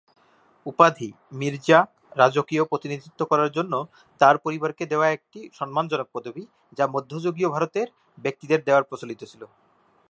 উপাধি, 0.65 1.09
মির্জা, 1.31 1.79
রাজকীয় 2.17 2.63
প্রতিনিধিত্ব 2.63 3.21
করার 3.25 3.49
জন্য 3.51 3.73
তার 4.21 4.35
পরিবারকে 4.37 4.83
দেওয়া 4.85 5.07
একটি 5.09 5.39
সম্মানজনক 5.53 6.07
পদবি, 6.13 6.43
যা 6.77 6.85
মধ্যযুগীয় 6.87 7.49
ভারতে 7.49 7.81
ব্যক্তিদের 8.17 8.59
দেওয়ার 8.63 8.87
প্রচলিত 8.89 9.21
ছিল। 9.23 9.41